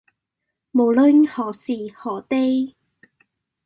[0.73, 2.75] 無論何時何地